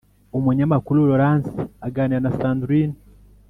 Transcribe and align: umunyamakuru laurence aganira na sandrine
umunyamakuru 0.37 0.97
laurence 1.07 1.49
aganira 1.87 2.19
na 2.23 2.31
sandrine 2.37 2.97